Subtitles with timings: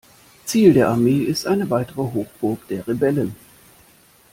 [0.45, 3.35] Ziel der Armee ist eine weitere Hochburg der Rebellen.